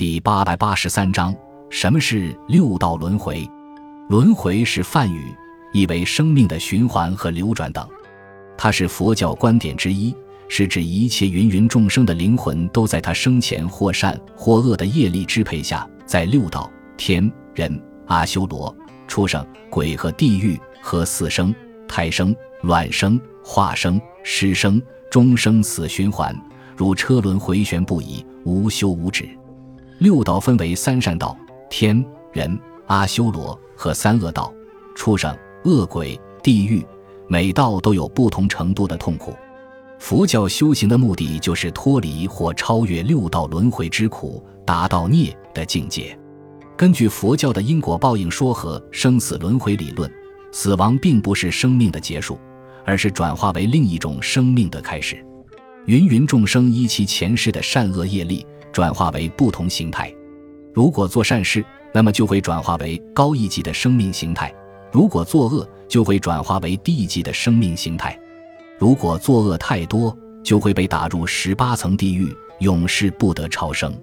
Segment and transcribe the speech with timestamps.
[0.00, 1.36] 第八百八十三章：
[1.68, 3.46] 什么是六道轮回？
[4.08, 5.26] 轮回是梵语，
[5.74, 7.86] 意为生命的循环和流转等。
[8.56, 10.16] 它是佛教观点之一，
[10.48, 18.74] 是指一切芸芸众生的灵魂都在他生前或善或恶的业力支配下，在六道天人、阿修罗、
[19.06, 21.54] 畜生、鬼和地狱和死生、
[21.86, 24.80] 胎生、卵生、化生、尸生、
[25.10, 26.34] 终生死循环，
[26.74, 29.28] 如车轮回旋不已，无休无止。
[30.00, 31.36] 六道分为三善道：
[31.68, 34.50] 天人、阿修罗和三恶道：
[34.96, 36.82] 畜生、恶鬼、地狱。
[37.28, 39.36] 每道都有不同程度的痛苦。
[39.98, 46.18] 佛教修行的目的就是脱离或超越六道轮回之苦，达到涅的境界。
[46.78, 50.10] 根据佛教的因果报应说和生死轮回理论，
[50.50, 52.40] 死亡并不是生命的结束，
[52.86, 55.22] 而是转化为另一种生命的开始。
[55.84, 58.46] 芸芸众生依其前世的善恶业力。
[58.80, 60.10] 转化为不同形态。
[60.72, 61.62] 如果做善事，
[61.92, 64.48] 那么就会转化为高一级的生命形态；
[64.90, 68.18] 如果作恶，就会转化为低一级的生命形态。
[68.78, 73.94] 如果作恶太多，就会被打入十八层地狱，永世不得超生。